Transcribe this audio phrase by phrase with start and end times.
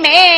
[0.00, 0.29] 妹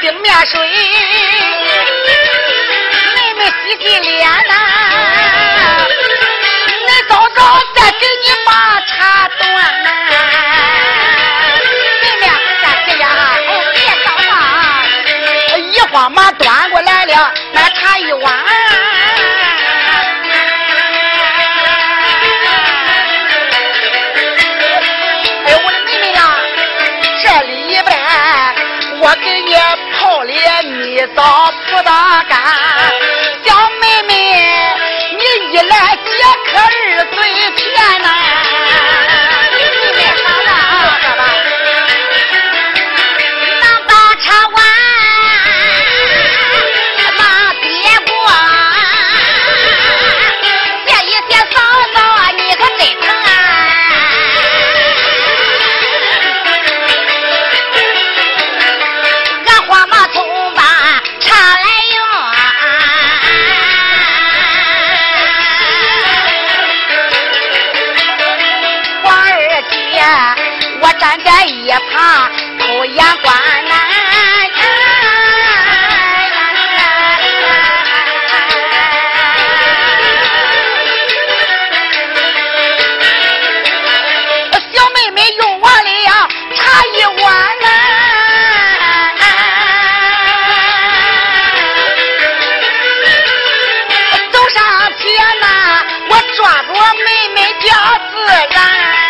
[0.00, 0.60] 冰面水
[3.14, 4.54] 妹妹洗洗脸呐
[6.86, 7.40] 恁走走
[7.74, 8.50] 再给你把
[8.82, 9.42] 茶端
[12.02, 12.28] 妹妹呀
[12.62, 13.04] 哎呀
[13.72, 14.30] 别着忙
[15.72, 18.34] 一慌忙端过来了那茶一碗。
[25.44, 26.36] 哎呦我的妹妹呀
[27.22, 27.96] 这里边
[29.00, 29.54] 我给你
[30.36, 32.38] 姐，你倒不大干，
[33.44, 34.12] 小妹妹，
[35.16, 36.10] 你一来，姐
[36.52, 37.16] 可儿嘴
[37.56, 37.64] 甜
[38.02, 38.08] 呐。
[71.90, 73.34] 他偷眼观，
[73.68, 73.74] 那。
[84.72, 87.24] 小妹妹用碗里呀，插一碗
[87.60, 87.66] 来。
[94.32, 95.04] 走上街，
[95.40, 95.44] 那
[96.08, 96.72] 我抓住
[97.04, 97.66] 妹妹叫
[98.12, 98.14] 自
[98.50, 99.05] 然。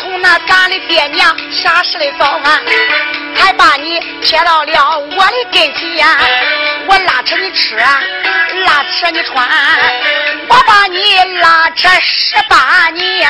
[0.00, 2.60] 从那咱的爹娘啥时的早啊，
[3.34, 6.06] 还把你撇到了我的跟前，
[6.86, 9.48] 我拉扯你吃，拉扯你穿，
[10.48, 13.28] 我把你拉扯十八年，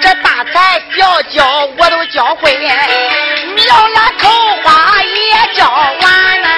[0.00, 4.28] 这大才小教我都教会，苗兰口
[4.62, 6.48] 花也教完了，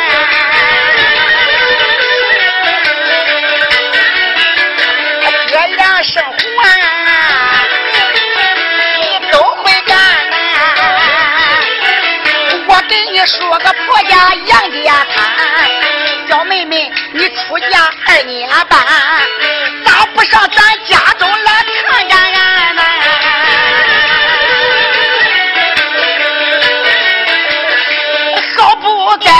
[5.47, 6.23] 爹娘生
[13.27, 15.69] 说个婆家杨家滩，
[16.29, 18.81] 小妹妹，你出嫁二年半，
[19.85, 22.81] 咋不上咱家中来看看俺呢？
[28.57, 29.31] 好不该，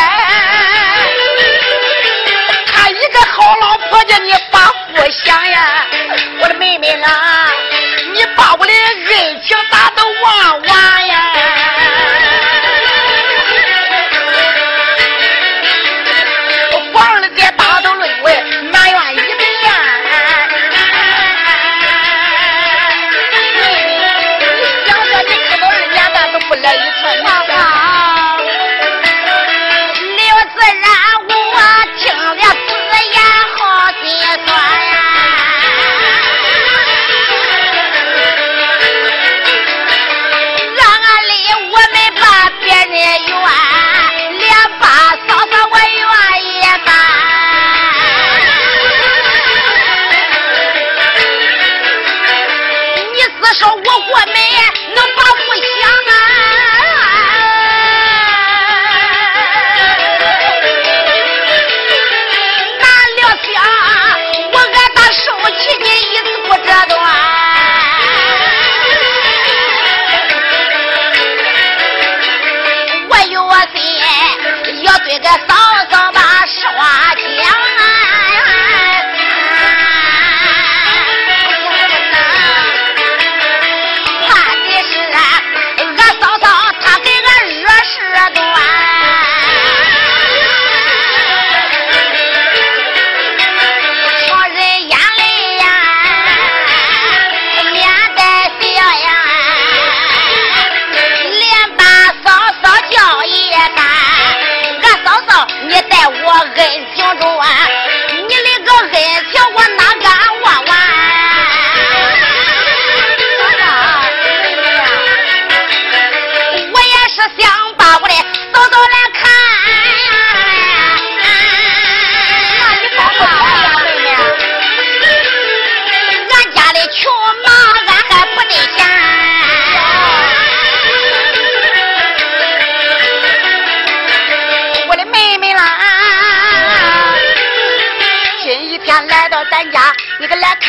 [2.67, 4.61] 他一个好老婆家你把
[4.95, 5.80] 不想呀！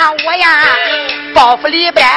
[0.10, 0.76] 我呀！
[1.34, 2.08] 包袱里边，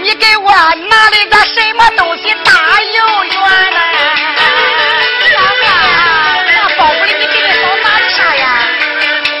[0.00, 2.32] 你给我拿了个什么东西？
[2.44, 3.34] 大又圆
[3.72, 3.80] 呐！
[5.34, 5.64] 嫂子，
[6.46, 8.44] 那包袱里你给你嫂拿的啥呀？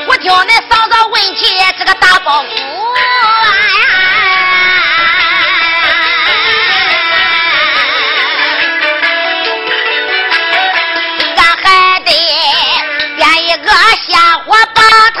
[0.06, 1.44] 我听那嫂子问起
[1.78, 2.46] 这个大包袱。
[11.36, 11.64] 俺还
[12.00, 12.10] 得
[13.16, 13.70] 点一个
[14.06, 14.12] 香
[14.44, 14.84] 火帮
[15.14, 15.20] 他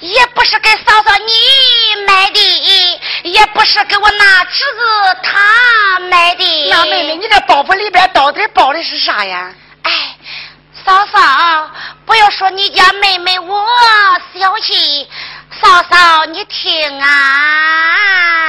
[0.00, 1.32] 也不是给嫂嫂你
[2.06, 6.68] 买的，也不是给我那侄子他买的。
[6.70, 9.52] 那妹妹，你这包袱里边到底包的是啥呀？
[9.82, 10.16] 哎，
[10.84, 11.70] 嫂嫂，
[12.04, 13.66] 不要说你家妹妹我
[14.38, 15.08] 小气。
[15.62, 18.45] 嫂嫂，你听啊！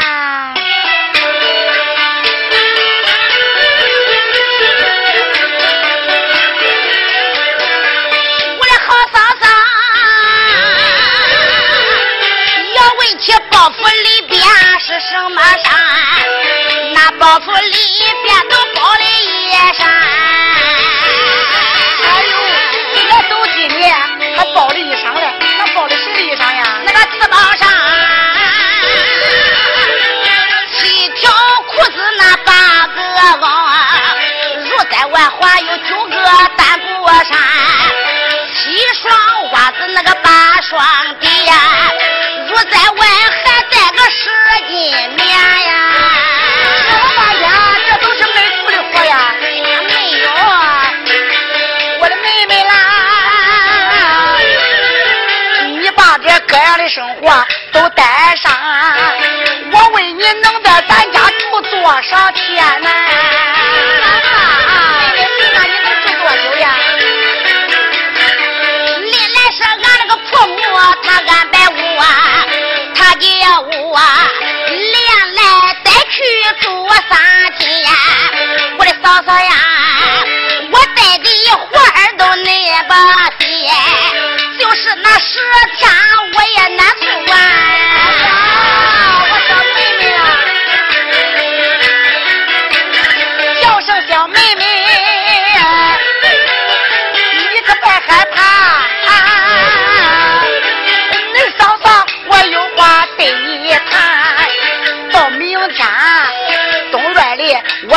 [13.68, 14.42] 起包袱里边
[14.80, 15.76] 是什么山，
[16.94, 17.78] 那包袱里
[18.24, 19.86] 边都包了一山。
[22.04, 22.32] 哎呦，
[23.10, 23.94] 我都今年
[24.38, 26.82] 还包了衣裳嘞，那包的谁的衣裳呀？
[26.86, 27.70] 那个刺包上
[30.72, 31.30] 七条
[31.68, 33.02] 裤子，那八个
[33.42, 33.76] 网，
[34.64, 36.16] 如在外还有九个
[36.56, 37.38] 单布衫，
[38.54, 40.80] 七双袜子那个八双
[41.20, 41.54] 底呀，
[42.48, 42.80] 如在
[56.90, 58.52] 生活都带上，
[59.72, 62.90] 我问你能在咱家住多少天呢？
[65.14, 66.66] 妹妹，你那你能住多久呀？
[69.04, 70.56] 历来是俺那个婆母，
[71.04, 72.00] 她安排我，
[72.96, 73.26] 她叫
[73.60, 74.37] 我连来带去
[76.62, 77.18] 住三
[77.58, 77.68] 天。
[78.78, 79.52] 我的嫂嫂呀，
[80.72, 82.92] 我带的活儿都那么
[83.40, 83.46] 些，
[84.60, 85.40] 就是那十
[85.78, 85.90] 天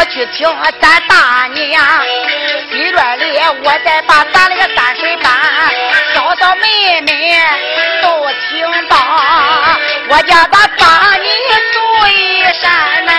[0.00, 0.49] 我去听
[0.80, 1.85] 咱大娘，
[2.71, 5.30] 西院里我再把咱那个三婶搬
[6.14, 7.38] 嫂嫂妹妹
[8.00, 8.97] 都听到，
[10.09, 10.88] 我叫他帮
[11.21, 11.26] 你
[11.75, 13.12] 做一山呐。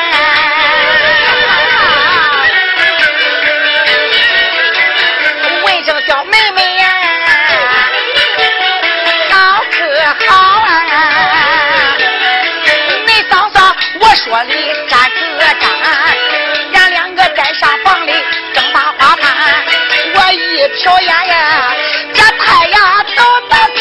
[20.71, 21.75] 我一瞟眼呀，
[22.13, 23.77] 这太阳都到偏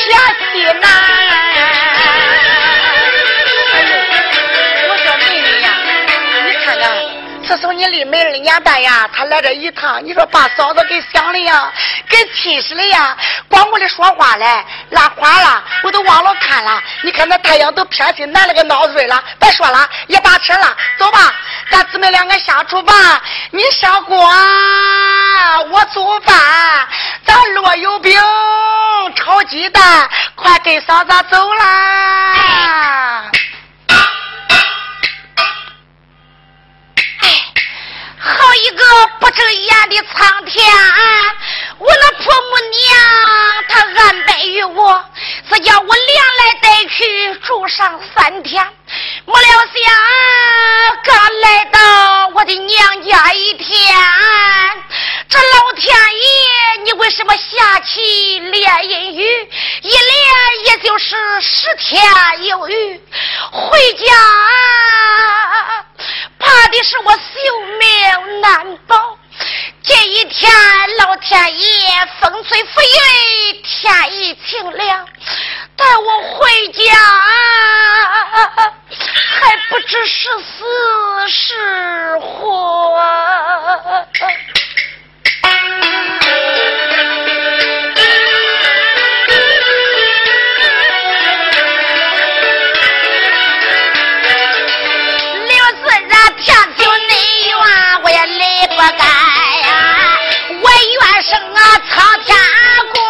[0.52, 0.90] 西南。
[3.73, 3.90] 哎呦，
[4.88, 5.66] 我说妹妹呀，
[6.47, 6.82] 你看看，
[7.47, 11.73] 自从你离门二年半呀，他来这一趟，你说把嫂子给想的呀，
[12.09, 13.16] 给气死了呀！
[13.49, 16.82] 光顾的说话嘞，拉花了，我都忘了看了。
[17.02, 21.32] 你看那太阳都偏西南了个闹水了，别说了，也打车了，走吧，
[21.70, 23.22] 咱姊妹两个下厨房，
[23.52, 24.18] 你烧锅，
[25.70, 26.36] 我做饭，
[27.24, 28.20] 咱烙油饼，
[29.14, 33.30] 炒鸡蛋，快跟嫂子走啦！
[38.18, 38.84] 好一个
[39.20, 40.76] 不睁眼的苍天！
[40.76, 41.34] 啊
[41.78, 45.04] 我那婆母娘，她安排于我，
[45.48, 48.66] 是叫我连来带去住上三天。
[49.32, 49.92] 没料想，
[51.04, 53.96] 刚来到我的娘家一天，
[55.28, 59.22] 这老天爷，你为什么下起连阴雨？
[59.82, 62.02] 一连也就是十天
[62.46, 63.00] 有雨，
[63.52, 64.04] 回家
[66.40, 67.22] 怕的是我性
[67.78, 69.09] 命难保
[69.82, 70.52] 这一天
[70.99, 71.66] 老天爷
[72.20, 75.06] 风吹拂雨，天已晴了，
[75.75, 76.82] 带我回家，
[79.40, 83.02] 还不知是死是活。
[95.46, 97.14] 刘四，咱天就内
[97.49, 99.29] 冤，我也累不干。
[100.88, 103.09] 愿胜啊苍天啊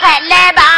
[0.00, 0.69] 快来吧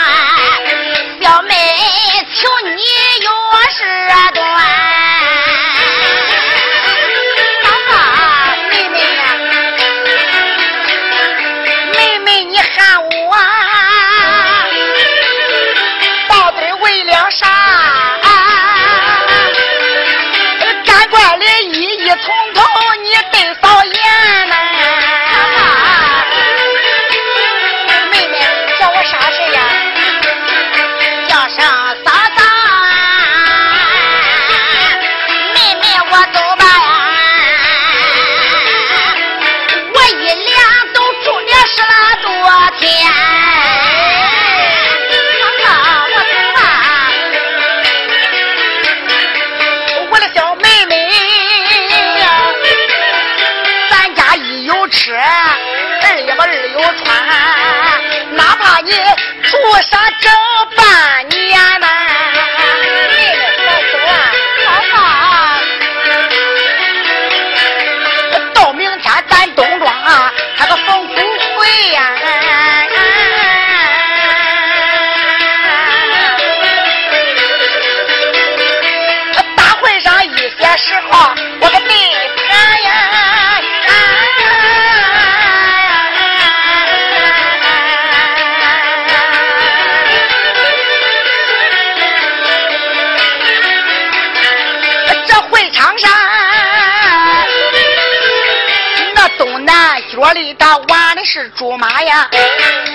[100.32, 102.28] 里打挖的是竹马呀，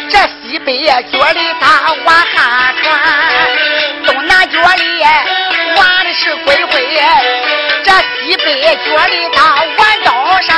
[0.10, 3.02] 这西北角里他挖旱船，
[4.06, 5.04] 东南角里
[5.76, 7.00] 挖的是龟会，
[7.84, 10.56] 这西北角里他玩刀山，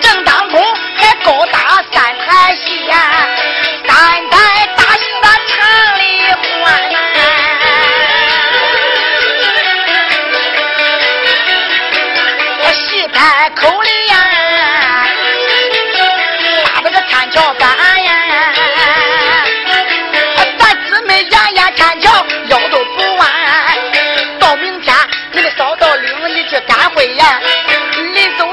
[0.00, 0.62] 正当中
[0.96, 2.01] 还高大三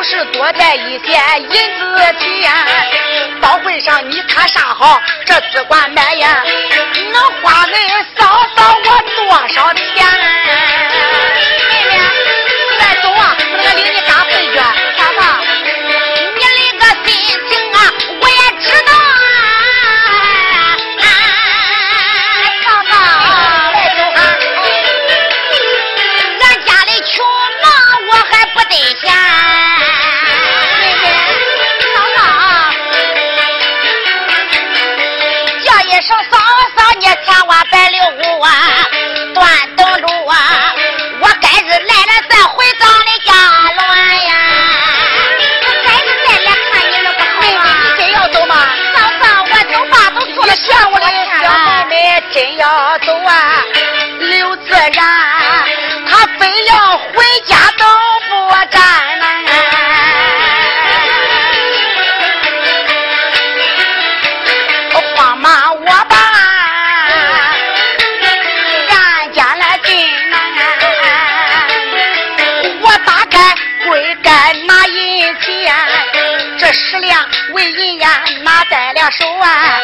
[0.10, 2.52] 是多带一些银子钱。
[3.40, 6.44] 到会上你看啥好，这只管买呀，
[7.14, 7.76] 能花恁
[8.18, 8.26] 嫂
[8.56, 9.86] 嫂我多少钱？
[11.70, 11.94] 妹妹，
[12.80, 14.02] 再走啊，我领你
[53.06, 53.64] 走啊，
[54.20, 54.94] 刘自然，
[56.08, 57.86] 他非要回家都
[58.30, 58.80] 不站
[59.20, 59.26] 呐。
[65.16, 66.18] 慌忙我把
[68.90, 70.38] 案件来进呐，
[72.82, 75.76] 我打开柜盖拿银钱，
[76.58, 79.80] 这十两为银呀拿在了手啊。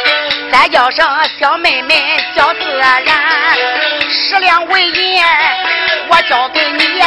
[0.52, 1.06] 再叫声
[1.40, 2.54] 小妹妹，小
[2.86, 5.24] 然十两纹银
[6.10, 7.02] 我交给你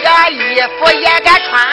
[0.00, 1.67] 个衣服也敢穿。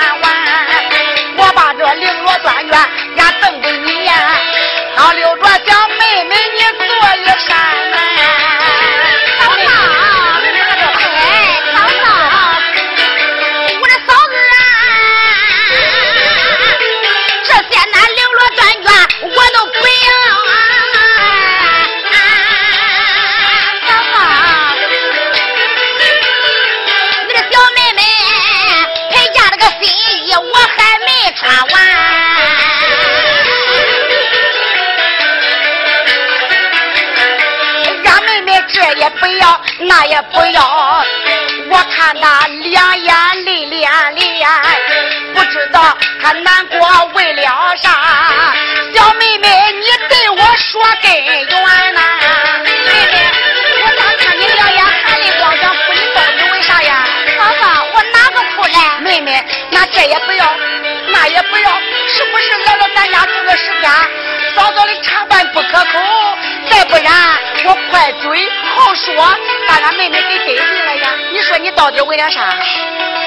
[51.01, 52.01] 根源呐。
[52.63, 53.13] 妹妹
[53.83, 57.05] 我咋看你两眼含泪光想哭你抱着为啥呀？
[57.37, 58.99] 嫂嫂我哪个哭来？
[59.01, 60.55] 妹妹那这也不要
[61.09, 61.69] 那也不要
[62.07, 63.91] 是不是来了咱家住的时间
[64.55, 66.37] 早早的查办不可口
[66.69, 67.13] 再不然
[67.67, 69.15] 我快嘴好说，
[69.67, 71.09] 把俺妹妹给得罪了呀！
[71.31, 72.51] 你说你到底为了啥？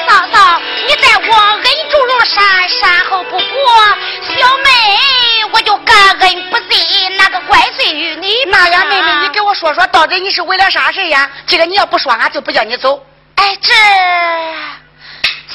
[0.09, 3.39] 嫂嫂，你在我恩重如山，山后不过，
[4.39, 4.71] 小妹
[5.53, 8.33] 我就感恩不尽，那个怪罪于你。
[8.47, 11.29] 那呀，妹妹，你给我说说，到底你是为了啥事呀？
[11.47, 13.05] 这个你要不说，俺就不叫你走。
[13.35, 13.73] 哎，这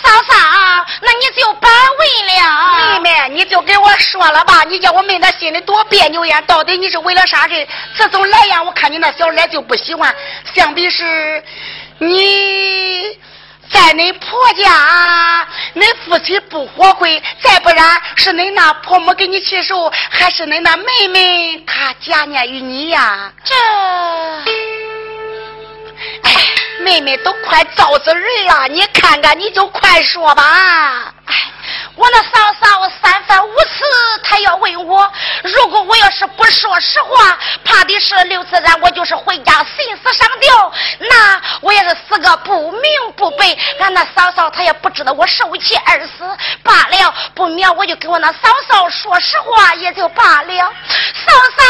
[0.03, 2.99] 嫂嫂，那你就别问了。
[2.99, 6.41] 妹妹，你就给我说了吧，你叫我妹那心里多别扭呀！
[6.41, 7.67] 到底你是为了啥事？
[7.95, 10.13] 自从来呀，我看你那小脸就不喜欢，
[10.53, 11.43] 想必是，
[11.99, 13.17] 你
[13.71, 23.31] 在恁婆家，恁夫妻不活会；再不然是恁那婆母给你气受，还是恁那妹妹她假念于你呀？
[23.43, 23.55] 这，
[26.23, 26.32] 哎，
[26.83, 31.13] 妹妹都快造死人了，你看看，你就快说吧。
[31.25, 31.33] 哎，
[31.95, 35.11] 我那嫂嫂三番五次，她要问我，
[35.43, 42.81] 如果我要是不说实话，怕的是刘自然我就是回家寻死上吊，那我也是死个不明
[43.15, 43.57] 不白。
[43.79, 50.73] 俺那嫂嫂她也不知道我受气而死，罢了，不免我就跟我那嫂嫂说实话也就罢了。
[51.25, 51.63] 嫂嫂，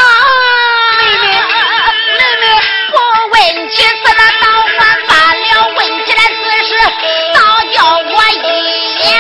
[0.98, 1.28] 妹妹，
[2.18, 2.48] 妹妹，
[2.92, 4.48] 我问起是那倒
[4.80, 6.24] 还罢了，问起来
[6.74, 6.80] 事，
[7.34, 7.40] 倒
[7.74, 9.18] 叫我一呀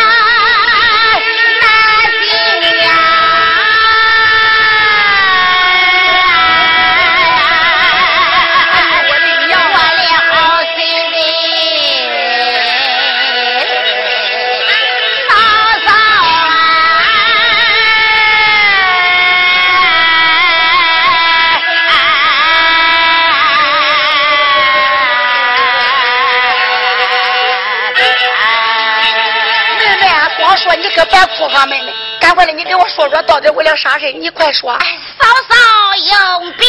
[31.43, 34.11] 你可别哭哈，妹妹，赶快的，你给我说说到底为了啥事？
[34.13, 34.71] 你快说。
[34.71, 35.55] 哎，嫂嫂
[35.95, 36.67] 有病。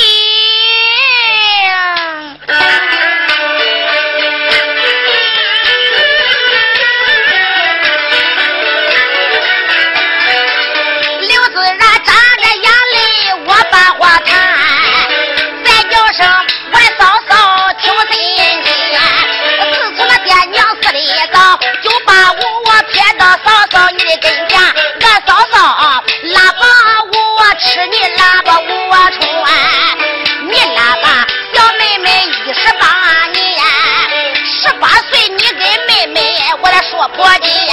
[37.24, 37.63] 我的。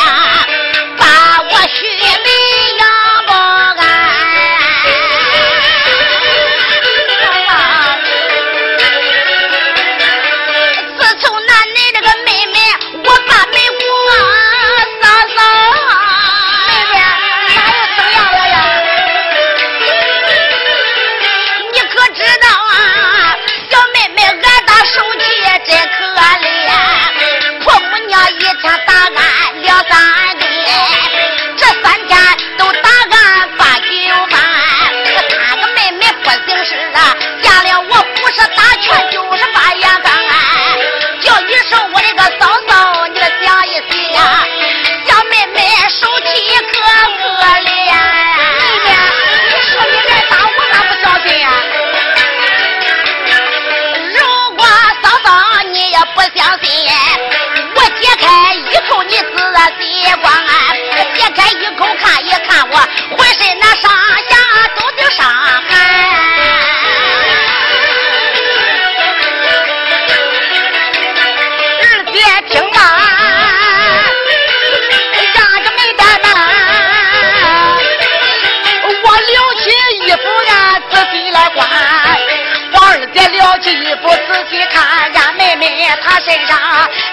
[83.74, 86.58] 衣服仔细看俺妹妹她身上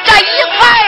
[0.05, 0.88] 这一块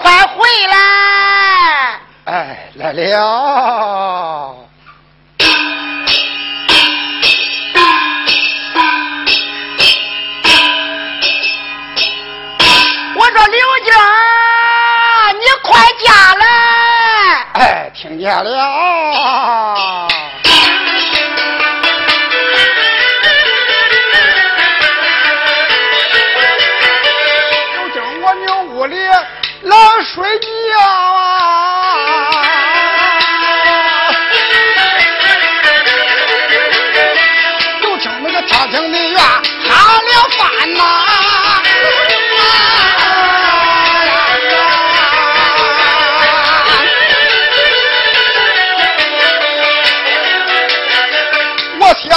[0.00, 2.00] 快回来！
[2.24, 3.97] 哎，来了。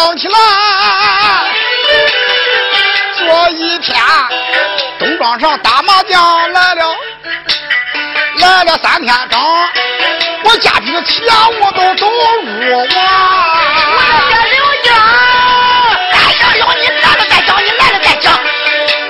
[0.02, 0.36] 我想起来，
[3.20, 3.96] 昨一天
[4.98, 6.96] 东庄上打麻将来了，
[8.40, 9.40] 来了三天整，
[10.44, 11.24] 我家里的钱
[11.60, 12.16] 我都都入
[12.72, 12.88] 我完。
[14.28, 14.90] 说刘家，
[16.14, 18.34] 哎呦呦，你来了再讲，你来了再讲。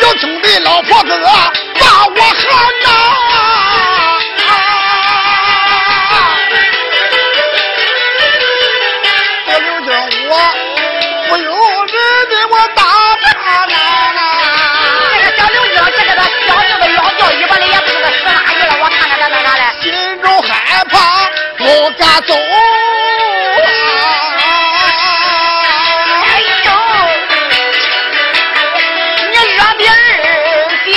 [0.01, 1.17] 有兄弟老婆子
[22.31, 22.37] 走！
[26.23, 26.71] 哎呦，
[29.27, 29.95] 你惹别人
[30.85, 30.95] 爹，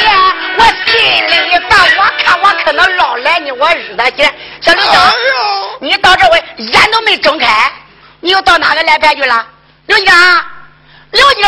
[0.57, 0.94] 我心
[1.27, 1.33] 里
[1.68, 1.73] 烦。
[1.99, 5.12] 我看我可能老来你，我日他姐，小刘长，
[5.81, 7.73] 你到这会眼都没睁开，
[8.20, 9.44] 你又到哪个来派去了，
[9.87, 10.14] 刘长？
[11.14, 11.44] 刘晶，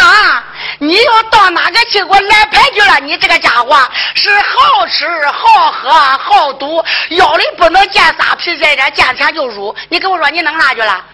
[0.78, 3.00] 你又到哪个去给我来牌去了？
[3.00, 3.76] 你这个家伙
[4.14, 9.74] 是好吃好喝好赌，腰里不能见仨皮在这见钱就入。
[9.88, 11.04] 你跟我说你弄啥去了？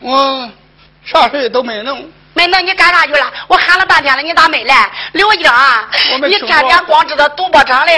[0.00, 0.50] 我
[1.04, 2.10] 啥事都没弄。
[2.40, 3.30] 没弄你干啥去了？
[3.48, 4.90] 我喊了半天了，你咋没来？
[5.12, 7.92] 刘晶，你我没听天天光知道赌博场里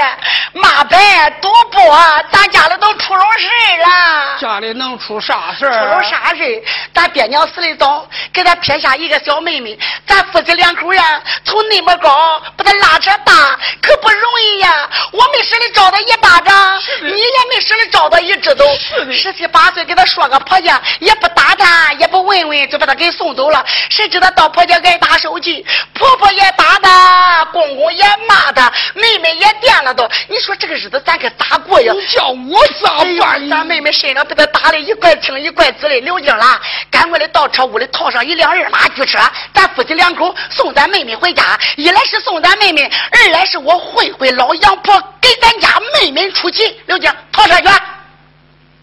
[0.53, 1.97] 骂牌赌博，
[2.33, 4.39] 咱家里都出了事了。
[4.41, 6.01] 家里能出啥事出儿？
[6.01, 6.63] 了啥事儿？
[6.93, 9.79] 咱爹娘死的早，给他撇下一个小妹妹，
[10.09, 13.33] 咱夫妻两口呀，从那么高把他拉扯大，
[13.81, 14.91] 可不容易呀。
[15.13, 18.65] 我没舍得招他一巴掌，你也没舍得招他一指头。
[19.13, 23.65] 十七八岁给他说个婆家，也不打他，也不问问，就把他给送走了。
[23.89, 25.65] 谁知道到婆家挨打手气，
[25.95, 30.09] 婆婆也打他，公公也骂他，妹妹也掂了都。
[30.29, 31.93] 你说这个日子咱可咋过呀？
[31.93, 33.49] 你叫我咋办？
[33.49, 39.19] 咱妹妹身上被他打的一块青一块紫的，刘晶啦，赶快的到车屋里套上一辆二马驹车，
[39.55, 41.59] 咱夫妻两口送咱妹妹回家。
[41.77, 46.81] 一来是送咱妹妹，二来是我会会老杨婆给咱家妹妹出气。
[46.87, 47.69] 刘晶，套车去，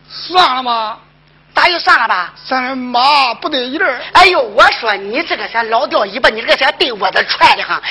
[0.10, 0.98] 算了吧，
[1.60, 2.34] 咋就算了吧？
[2.48, 4.00] 咱这马不得劲儿。
[4.14, 7.82] 哎呦，我说你这个小老掉尾巴，你这个小对我的踹的哈！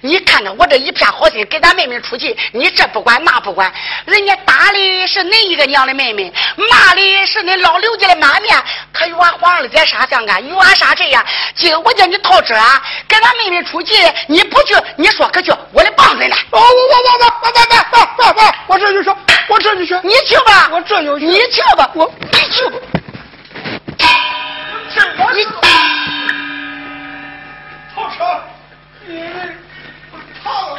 [0.00, 3.70] 你看看我这一片好心给咱妹妹出气，你这不管那不管，
[4.06, 6.32] 人家打的是恁一个娘的妹妹，
[6.70, 8.56] 骂的是恁老刘家的妈面，
[8.94, 10.48] 可有俺皇二姐啥相干？
[10.48, 11.22] 有俺啥谁呀？
[11.54, 16.34] 今儿我叫你套车啊，给咱妹妹出气，你不去，你说可去，我的棒子呢？
[16.50, 16.70] 哦，我我
[17.18, 19.10] 我我我我我我我我这就去，
[19.48, 22.78] 我这就去，你去吧，我这就去，你去吧，我你去吧。
[24.88, 24.94] 你
[27.94, 28.24] 套车，
[29.06, 29.12] 你
[30.42, 30.78] 套。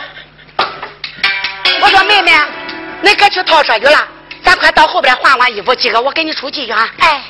[1.82, 2.32] 我说妹妹，
[3.04, 4.08] 恁可去套车去了，
[4.44, 6.90] 咱快到后边换换衣服，今个我给你出去去啊！
[7.00, 7.24] 哎。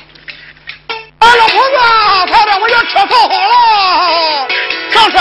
[1.18, 1.76] 哎，老婆子，
[2.28, 4.48] 快点，我要车套好了，
[4.90, 5.18] 上车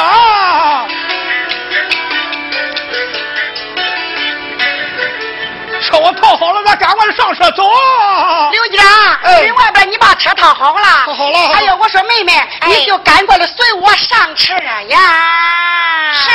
[5.89, 8.49] 车我套好了，咱赶快上车走啊！
[8.51, 8.77] 刘姐，
[9.23, 11.03] 哎人外边你把车套好了。
[11.05, 16.13] 套好了哎呦，我说妹妹，你就赶快的随我上车呀。
[16.13, 16.29] 是。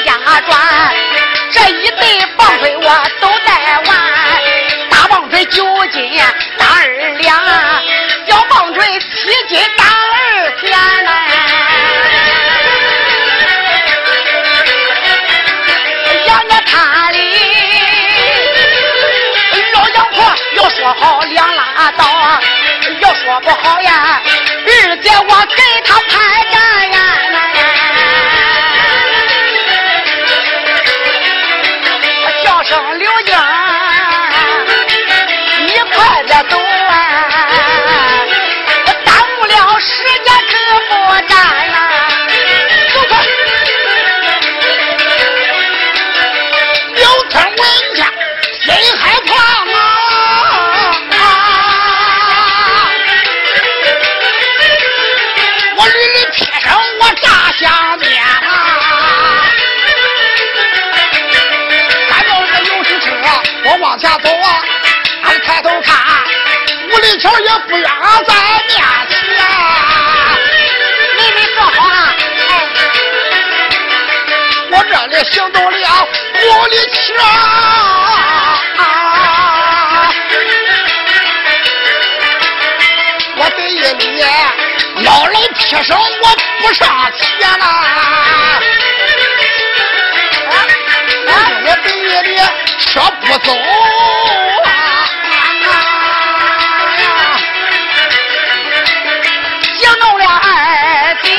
[0.00, 0.12] 家。
[0.46, 0.58] 转。
[1.50, 2.82] 这一对棒槌我
[3.20, 3.96] 都带完，
[4.90, 6.12] 大棒槌九斤
[6.58, 6.86] 打二
[7.18, 7.36] 两，
[8.26, 10.70] 小棒槌七斤打二千
[11.04, 11.10] 呐。
[16.26, 17.16] 养着他哩，
[19.72, 22.04] 老杨婆要说好两拉倒，
[23.00, 24.20] 要说不好呀，
[24.66, 26.44] 二姐我给他拍
[63.70, 64.64] 我往前走啊，
[65.24, 65.94] 俺抬头看，
[66.90, 67.90] 五里桥也不远
[68.26, 68.34] 在
[68.66, 68.78] 面
[69.10, 69.20] 前。
[71.18, 72.16] 妹妹说好啊！
[72.48, 72.50] 哎，
[74.70, 76.36] 我这里行动了五
[76.68, 77.12] 里桥，
[85.02, 86.26] 老来撇声，我
[86.60, 88.37] 不上前啦。
[93.28, 93.52] 车不走
[99.76, 101.36] 行动了二姐，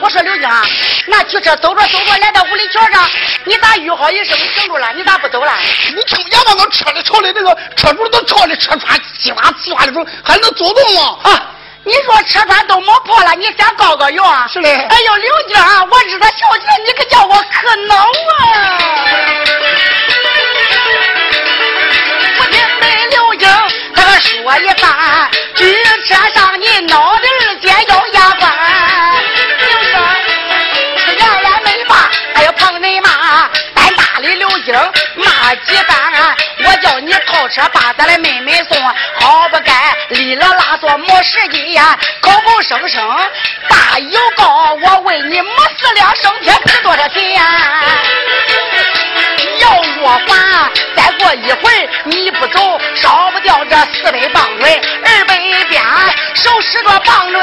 [0.00, 0.62] 我说刘英啊，
[1.06, 3.08] 那举车走着走着来到五里桥上，
[3.44, 4.92] 你咋吁好一声停住了？
[4.94, 5.52] 你咋不走了？
[5.94, 6.46] 你听见吗？
[6.56, 11.18] 那车里朝里那个车主都朝里车窗叽哇叽哇的时候，还能走动吗？
[11.22, 11.47] 啊，
[11.88, 14.46] 你说车窗都磨破了，你先告个用啊？
[14.46, 18.04] 是嘞哎呦，刘娟啊，我日他小姐，你可叫我可恼啊！
[22.40, 23.48] 我听没刘英
[23.96, 25.74] 他个说一番，举
[26.04, 28.57] 车上你脑袋儿尖要压关。
[34.72, 38.78] 骂几番，我叫你套车把咱的妹妹送，
[39.14, 43.02] 好不该哩了拉嗦没时间呀，口口声声
[43.68, 47.44] 大有告，我问你没四两生铁值多少钱呀？
[49.58, 55.36] 要若还，再过一会儿你不走，少不掉这四百棒槌，二百
[55.68, 55.82] 鞭
[56.34, 57.40] 手使着棒槌，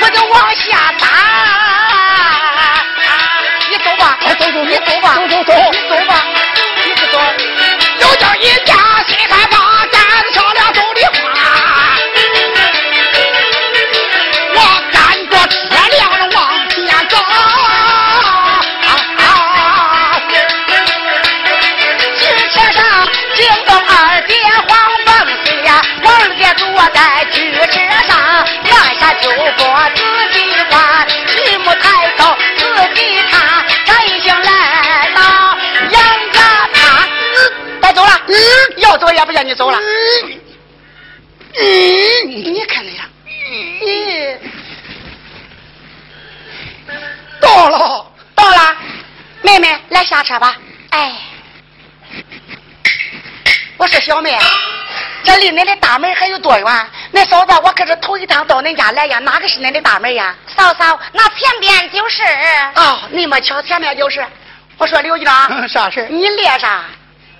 [0.00, 1.69] 我就往下打。
[4.40, 6.10] 你走吧，走走你走吧，走走走你走吧，
[6.84, 7.14] 你不走。
[7.98, 8.72] 刘江一家
[9.06, 9.54] 心害怕，
[9.86, 10.00] 赶
[10.32, 11.22] 上了走的花。
[14.54, 14.58] 我
[14.92, 14.96] 赶
[15.28, 15.54] 着车
[15.90, 16.00] 辆
[16.32, 16.38] 往
[16.70, 17.12] 前走。
[22.16, 22.78] 汽车上
[23.34, 23.90] 惊动二
[24.26, 24.34] 姐
[24.66, 24.70] 黄
[25.04, 25.08] 凤
[25.44, 25.68] 喜呀，
[26.02, 26.98] 我二姐坐在
[27.30, 28.10] 汽车上，
[28.70, 29.62] 按下酒锅
[29.94, 29.98] 自
[30.32, 30.36] 己
[30.70, 31.70] 换，举目
[39.30, 39.78] 不叫你走了。
[41.54, 44.36] 嗯，你看那样，咦，
[47.40, 48.06] 到了。
[48.34, 48.76] 到了，
[49.42, 50.56] 妹妹来下车吧。
[50.90, 51.12] 哎，
[53.76, 54.36] 我说小妹，
[55.22, 56.90] 这离恁的大门还有多远？
[57.12, 60.34] 那嫂子，我可是头一趟到恁家来呀，哪个是恁的大门呀？
[60.56, 62.24] 嫂嫂，那前边就是。
[62.74, 64.26] 哦，那么巧，前面就是。
[64.78, 66.82] 我说刘局长，啥事你练啥？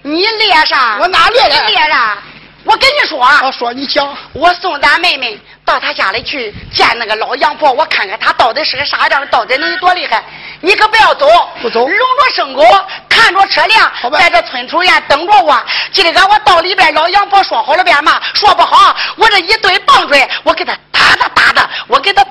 [0.03, 0.99] 你列啥？
[1.01, 2.17] 我哪列了你列啥？
[2.65, 4.17] 我跟你说啊，我说你讲。
[4.33, 10.23] 我送咱妹妹到她家里去见那个老杨婆，我看看她到底是个啥样，到底能有多厉害。
[10.61, 11.27] 你可不要走，
[11.63, 12.63] 不走拢着牲口，
[13.09, 15.59] 看着车辆在这村头院等着我。
[15.93, 22.23] 今天个我到里边，老杨婆说好了边嘛，说不好，我这一堆棒槌，我给他打他打他，我给他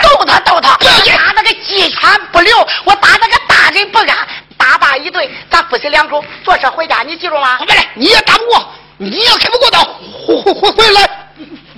[0.00, 4.16] 揍他揍他，打那个鸡犬不留，我打那个大人不安。
[4.62, 7.58] 打罢一顿，咱夫妻两口坐车回家，你记住吗？
[7.58, 9.80] 回来，你也打不过，你也开不过他，
[10.24, 11.10] 回回回回来，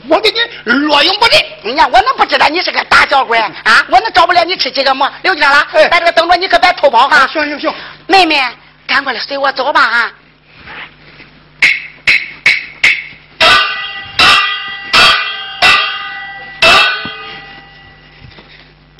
[0.07, 0.39] 我给你
[0.71, 1.75] 落英不利。
[1.77, 3.83] 呀，我能不知道你是个大小鬼啊？
[3.89, 5.11] 我能找不了你吃几个馍？
[5.23, 7.27] 刘局长了，哎在这个等着，你可别偷跑哈。
[7.33, 7.75] 行行行，
[8.07, 8.39] 妹妹，
[8.87, 10.13] 赶快来随我走吧啊！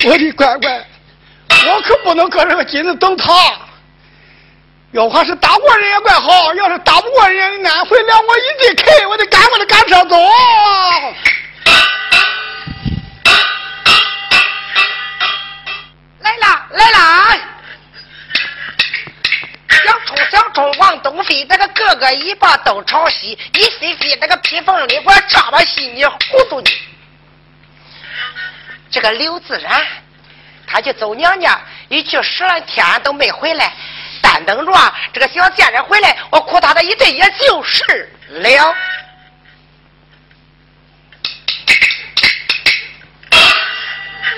[0.03, 0.87] 我的乖乖，
[1.67, 3.31] 我可不能搁这个金子等他。
[4.95, 10.15] 要还是打过人也怪好，要是打不过人，俺回来我一定开，我得赶我的赶车走。
[16.19, 17.37] 来，啦，来啦！
[19.67, 26.71] 小冲小冲往东飞，那个个个尾巴都朝西，一飞飞那个披风里，我扎把细你糊涂你。
[28.89, 29.85] 这个刘自然，
[30.65, 33.73] 他去走娘家，一去十来天都没回来，
[34.35, 38.75] 先等着这个小贱人回来，我哭他的一顿，也就是了。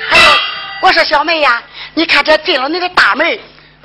[0.07, 0.39] 还有，
[0.81, 1.63] 我说小妹呀，
[1.95, 3.39] 你看这进了你的大门。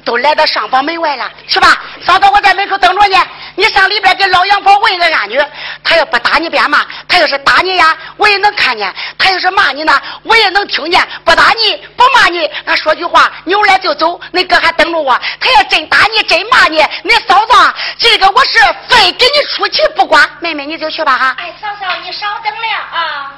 [0.04, 1.80] 都来到上房门外了，是吧？
[2.04, 3.14] 嫂子，我在门口等着你。
[3.54, 5.40] 你上里边给老杨婆问个安女。
[5.84, 8.88] 他要不打你便骂，他要是打你呀，我也能看见；
[9.18, 11.06] 他要是骂你呢，我也能听见。
[11.24, 14.18] 不打你不骂你，俺说句话，扭来就走。
[14.32, 15.20] 恁哥还等着我。
[15.40, 18.58] 他要真打你，真骂你，恁嫂子，这个我是
[18.88, 20.28] 非给你出气不管。
[20.40, 21.36] 妹妹，你就去吧哈。
[21.38, 23.32] 哎，嫂嫂，你稍等了啊。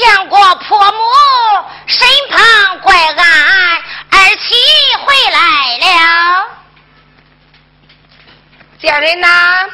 [0.00, 0.98] 见过婆母
[1.86, 3.26] 身旁怪俺
[4.10, 4.54] 儿媳
[5.04, 6.48] 回来了。
[8.80, 9.68] 贱人呐，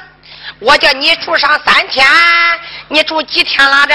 [0.59, 2.05] 我叫你住上三天，
[2.89, 3.87] 你住几天了？
[3.87, 3.95] 这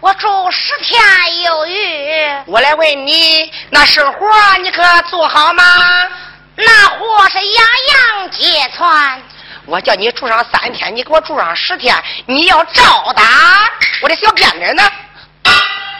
[0.00, 2.42] 我住十天有余。
[2.46, 4.26] 我来问你，那生活
[4.60, 5.62] 你可做好吗？
[6.56, 9.22] 那活是样样皆传。
[9.66, 11.94] 我叫你住上三天，你给我住上十天，
[12.26, 13.70] 你要照打。
[14.02, 14.82] 我的小辫子呢？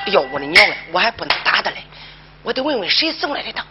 [0.06, 0.76] 哎呦，我的娘哎！
[0.92, 1.76] 我还不能打他嘞，
[2.42, 3.64] 我得问问谁送来的他。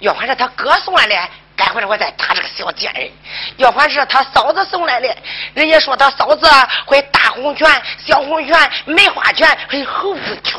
[0.00, 1.14] 要还是他哥送来的，
[1.56, 3.10] 待会儿我再打这个小贱人。
[3.56, 5.16] 要还是他嫂子送来的，
[5.54, 6.46] 人家说他嫂子
[6.86, 7.66] 会大红拳、
[7.98, 10.58] 小红拳、梅花拳，还有猴子拳。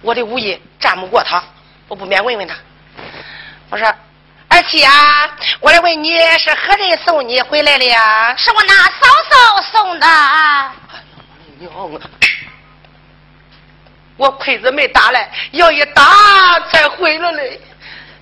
[0.00, 1.42] 我的武艺战不过他，
[1.88, 2.56] 我不免问问他。
[3.70, 3.92] 我说
[4.48, 8.36] 二七啊，我来问你是何人送你回来的呀？
[8.36, 10.06] 是我那嫂嫂送的。
[10.06, 10.72] 哎
[11.60, 12.10] 呦，娘啊！
[14.22, 16.04] 我盔子没打来，要一打
[16.70, 17.60] 才毁了嘞。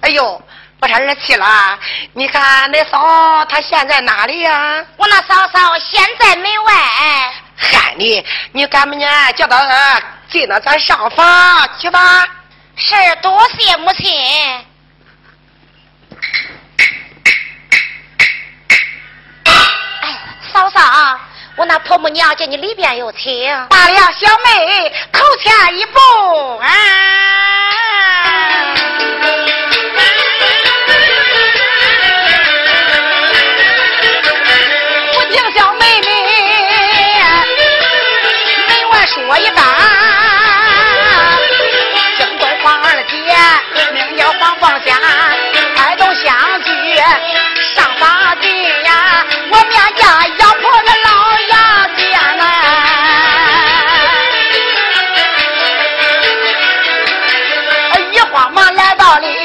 [0.01, 0.43] 哎呦，
[0.79, 1.79] 把他二气了。
[2.15, 4.83] 你看那嫂她现在哪里呀？
[4.97, 6.73] 我那嫂嫂现在门外。
[7.55, 9.05] 喊你，你赶不呢？
[9.37, 12.27] 叫他进到咱上房去吧。
[12.77, 14.11] 是，多谢母亲。
[20.01, 20.19] 哎，
[20.51, 21.21] 嫂嫂。
[21.57, 26.01] 我那婆母娘见你里边有情，罢了小妹头前一步
[26.63, 26.69] 啊！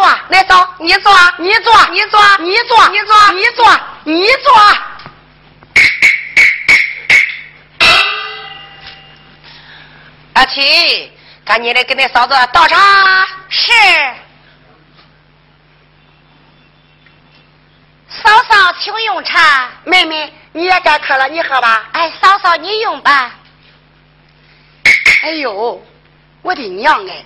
[0.00, 0.18] 坐。
[0.28, 4.54] 来嫂，你坐，你坐，你坐，你坐，你坐，你坐，你坐。
[10.32, 11.12] 阿七，
[11.44, 13.26] 赶紧的给那嫂子倒茶。
[13.50, 13.72] 是。
[18.22, 19.68] 嫂嫂，请用茶。
[19.84, 21.86] 妹妹，你也该渴了，你喝吧。
[21.92, 23.34] 哎，嫂嫂，你用吧。
[25.22, 25.84] 哎呦，
[26.40, 27.22] 我的娘哎！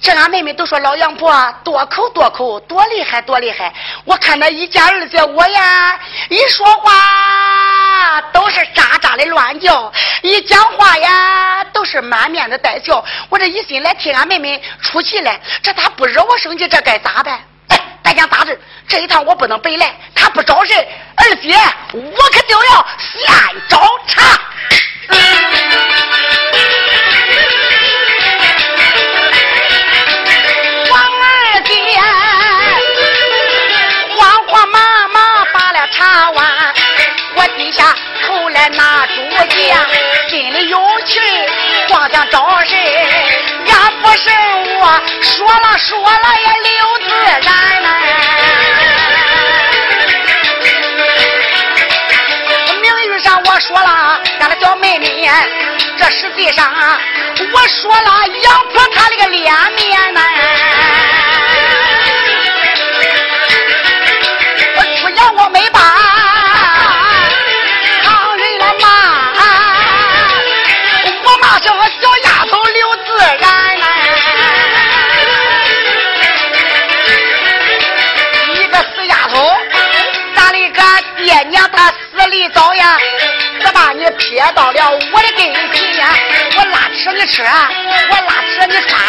[0.00, 3.74] 这俺妹妹都说老杨婆多口多口，多厉害多厉害。
[4.04, 9.92] 我看那一家二姐我呀，一说话都是喳喳的乱叫，
[10.22, 13.04] 一讲话呀都是满面的带笑。
[13.28, 17.38] 我这一心来替俺妹妹出气来，这她不惹我生气，这该咋办？
[17.68, 18.58] 哎，咱讲咋治？
[18.86, 20.86] 这一趟我不能白来，她不找人，
[21.16, 21.54] 二姐
[21.92, 23.28] 我可就要先
[23.68, 24.40] 找茬。
[35.90, 36.74] 查完，
[37.34, 37.94] 我低下
[38.26, 39.22] 头来拿主
[39.56, 39.72] 意，
[40.28, 41.20] 心里有气，
[41.88, 42.76] 光想找谁？
[43.64, 44.30] 也不是
[44.78, 47.08] 我说了说了也刘自
[47.42, 47.88] 然呐。
[52.80, 55.30] 名誉上我说了，俺的叫妹妹，
[55.98, 56.72] 这实际上
[57.52, 60.20] 我说了，扬破他那个脸面呢。
[82.38, 82.96] 一早呀。
[83.72, 86.06] 把你撇到了我的跟前！
[86.56, 89.00] 我拉扯你吃，我拉扯你穿，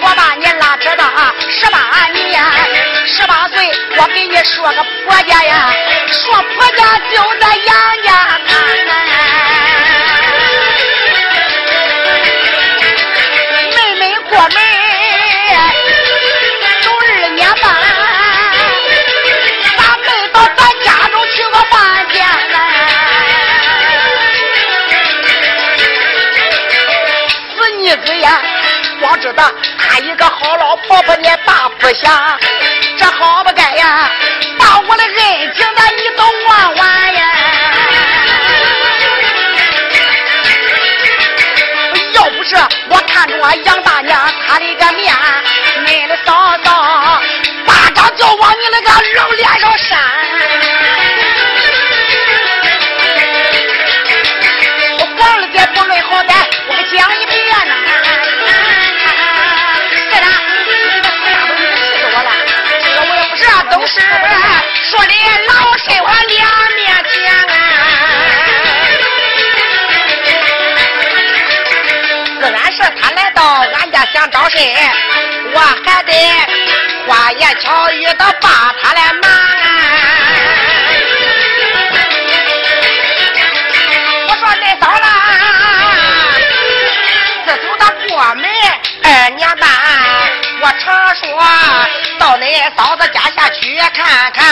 [0.00, 1.04] 我把你拉扯到
[1.48, 1.78] 十八
[2.12, 2.42] 年，
[3.06, 5.72] 十八岁我给你说个婆家呀，
[6.08, 8.52] 说婆家就在杨家滩
[29.24, 32.38] 知道他一个好老婆婆你大不想，
[32.98, 34.10] 这好不该呀，
[34.58, 37.22] 把我的恩情咱你都忘完呀！
[42.12, 42.54] 要不是
[42.90, 45.16] 我看着我杨大娘她的个面，
[45.86, 47.22] 恁的嫂嫂
[47.64, 49.98] 巴掌就往你那个老脸上扇。
[54.98, 57.34] 我儿子不论好歹，我给讲一遍。
[58.03, 58.03] 都
[63.86, 64.00] 是
[64.90, 65.12] 说的
[65.46, 66.40] 老身我两
[66.74, 66.80] 面
[67.10, 67.12] 前
[72.40, 73.40] 自然是他来到
[73.74, 74.74] 俺家想找谁，
[75.52, 76.12] 我还得
[77.06, 79.22] 花言巧语的把他来瞒。
[84.28, 85.04] 我说恁嫂子，
[87.46, 88.44] 自从他过门
[89.04, 89.62] 二年半，
[90.64, 91.28] 我常说。
[92.18, 94.46] 到恁嫂子家下去看看，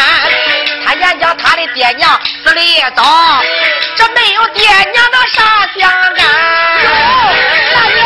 [0.84, 2.60] 他眼讲他的爹娘死的
[2.94, 3.42] 早，
[3.96, 5.42] 这没有爹娘能啥
[5.78, 6.26] 相干。
[7.72, 8.04] 大娘，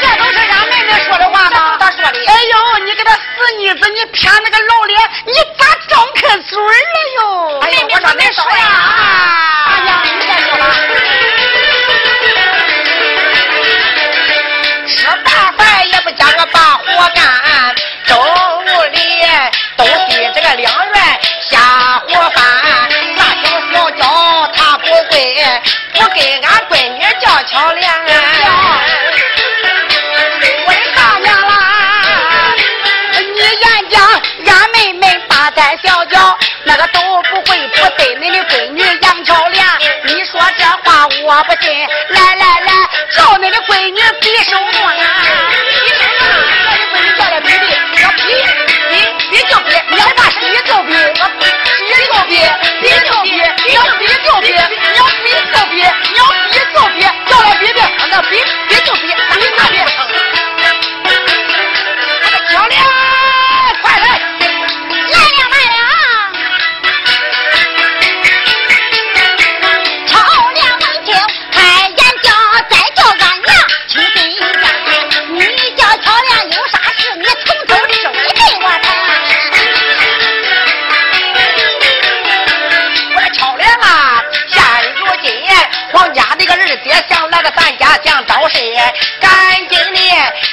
[0.00, 1.76] 这都是俺妹妹说的话吗？
[1.78, 2.08] 咋说的？
[2.08, 3.20] 哎呦，你个他死
[3.58, 4.58] 妮子，你偏那个
[36.76, 39.64] 这，个都不会不对你的闺女杨巧莲。
[40.04, 41.72] 你说这话我不信，
[42.10, 42.72] 来来来，
[43.16, 44.58] 叫你的闺女比手
[88.36, 88.74] 家想找谁，
[89.20, 90.00] 赶紧的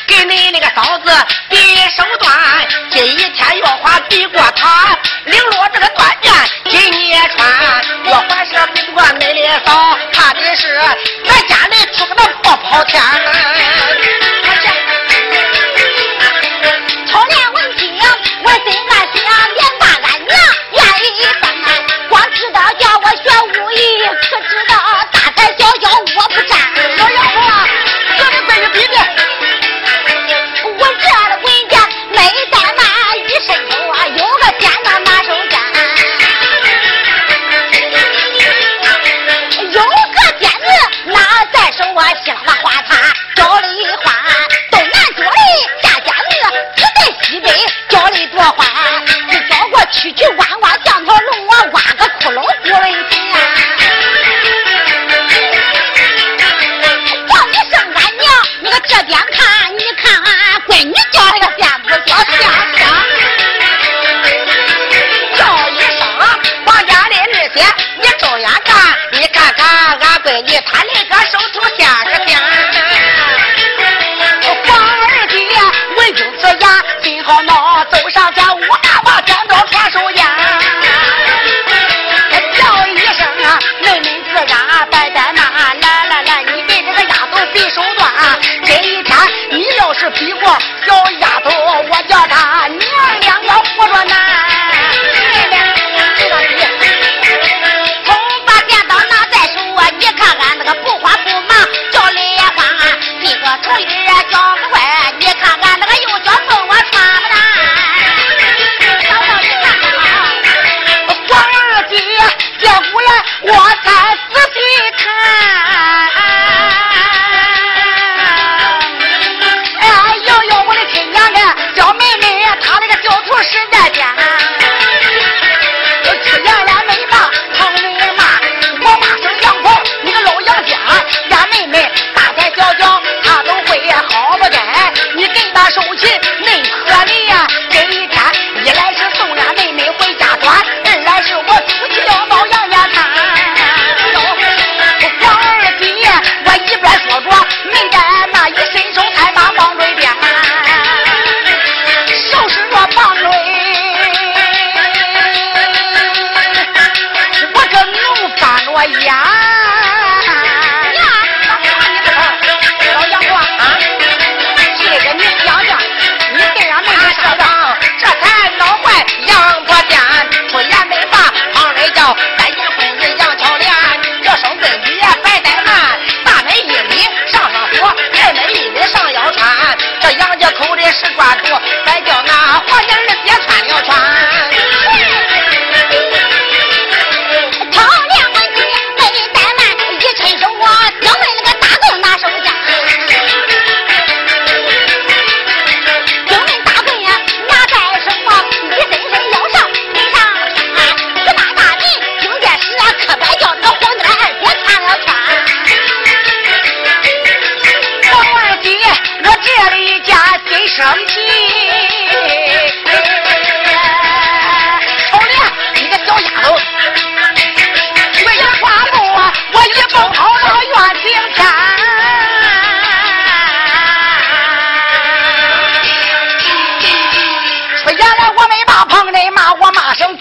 [0.08, 1.58] 给你那个嫂子比
[1.96, 2.32] 手段，
[2.90, 6.34] 今一天月花比过她，绫罗这个缎面
[6.70, 10.80] 给你穿，我还是比不过恁的嫂，怕的是
[11.26, 13.02] 咱家里出个那破跑天。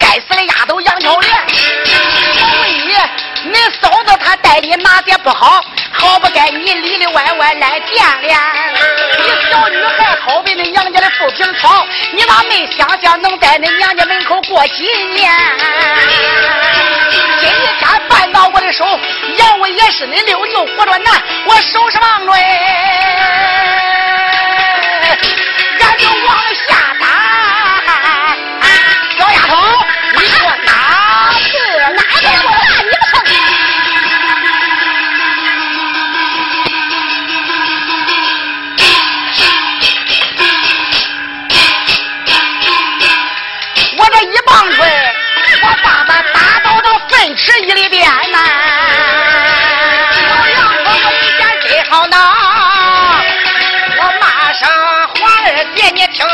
[0.03, 1.33] 该死的丫头杨巧莲，
[2.51, 2.93] 所以
[3.45, 8.37] 你嫂子她待你哪点不好，好不该你里里外外来见脸。
[9.19, 14.85] 你小女孩好比那娘家的富平草，你咋没想想能在那娘家门口过几
[15.15, 15.33] 年？
[17.41, 18.85] 今天绊到我的手，
[19.39, 23.52] 要我也是你六舅活着难，我手是忙着俺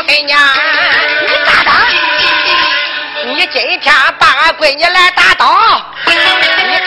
[0.09, 0.33] 你听谁呢？
[1.21, 1.71] 你咋的？
[3.25, 5.55] 你今天把俺闺女来打倒，
[6.07, 6.11] 你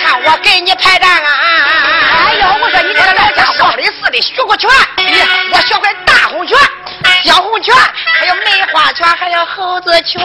[0.03, 1.31] 看我给你排战啊！
[2.27, 4.69] 哎呦，我说你这个老家少林寺的徐国权，
[5.53, 6.59] 我学会大红拳。
[7.25, 7.73] 小红拳，
[8.19, 10.21] 还有梅花拳，还有猴子拳。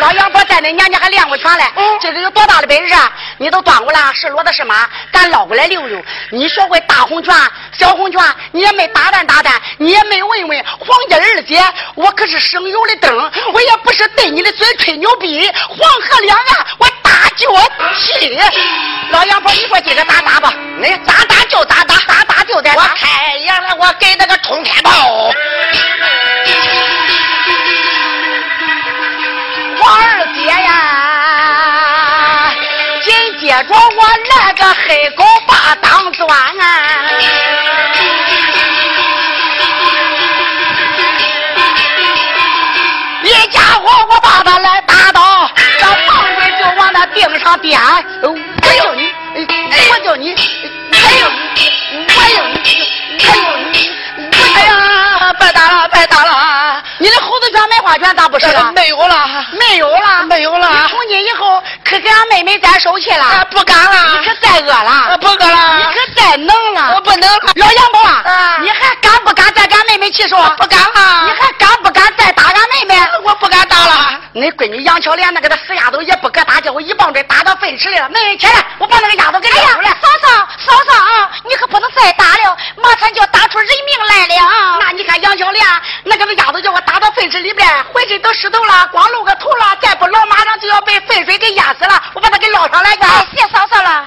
[0.00, 1.64] 老杨婆在恁娘家还练过拳嘞。
[2.00, 3.10] 这个有多大的本事啊？
[3.38, 6.00] 你都端过来是骡子是马，咱捞过来溜溜。
[6.30, 7.34] 你学会大红拳、
[7.78, 8.20] 小红拳，
[8.50, 11.62] 你也没打探打探，你也没问问黄家二姐，
[11.94, 13.16] 我可是省油的灯，
[13.52, 15.48] 我也不是对你的嘴吹牛逼。
[15.68, 17.46] 黄河两岸，我大脚
[17.94, 18.36] 气。
[19.10, 22.82] 老杨婆，你给我接着打打吧，你咋打就咋打，咋打就得打。
[22.82, 25.32] 我开眼了，我给那个冲天炮。
[29.80, 31.17] 黄二姐呀，紧
[33.48, 34.02] 接着我
[34.36, 37.08] 来个黑狗把当钻啊！
[43.22, 47.80] 一家伙我把他来打倒，这棒槌就往那腚上点。
[48.20, 48.36] 我
[48.76, 50.34] 要你，我叫你，
[50.92, 51.72] 我要你，
[52.06, 52.84] 我要你，
[53.18, 53.97] 我要你。
[54.68, 56.82] 哎呀，白打了，白打了！
[56.98, 58.72] 你的猴子拳、梅花拳咋不是了？
[58.72, 60.68] 没有了，没有了，没有了。
[60.88, 64.18] 从今以后可给俺妹妹妹再受气了，不敢了。
[64.18, 65.78] 你可再饿了，不饿了。
[65.78, 67.52] 你可再能了，我不能了。
[67.54, 70.36] 老杨宝啊，你还敢不敢再跟妹妹气受？
[70.56, 71.24] 不敢了。
[71.26, 72.94] 你还敢不敢再打俺妹妹？
[73.24, 74.20] 我不敢打了。
[74.32, 78.08] 你闺女杨巧莲那个死丫头也不敢打，叫我一棒槌打到粪池里了。
[78.08, 79.88] 妹妹起来，我把那个丫头给撂出来。
[79.90, 82.17] 嫂嫂，嫂嫂啊，你可不能再打
[82.48, 84.78] 了，马上就要打出人命来了。
[84.80, 85.64] 那你看杨小莲
[86.04, 92.02] 那个丫头叫我打到粪池里边，浑身都湿透了，光露个头了，再不捞马上就要被粪水给淹死了。
[92.14, 93.26] 我把她给捞上来哎。
[93.36, 94.06] 谢嫂嫂了。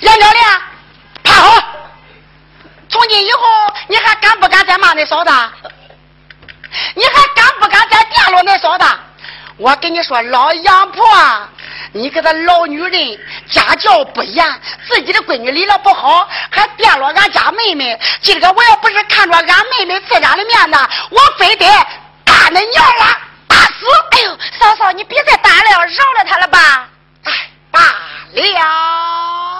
[0.00, 0.60] 杨巧莲，
[1.22, 1.62] 趴好。
[2.88, 3.40] 从今以后，
[3.88, 5.30] 你还敢不敢再骂那嫂子？
[6.94, 8.84] 你还敢不敢再电落那嫂子？
[9.58, 11.04] 我跟你说，老杨婆，
[11.92, 13.18] 你给她老女人，
[13.50, 17.98] 家教不严，自己的闺女离了不好，还变了俺家妹妹。
[18.20, 20.78] 今个我要不是看着俺妹妹自家的面子，
[21.10, 21.66] 我非得
[22.24, 23.72] 打恁娘了，打死！
[24.12, 26.88] 哎呦，嫂嫂，你别再打了，饶了他了吧？
[27.24, 27.32] 哎，
[27.70, 29.51] 罢了。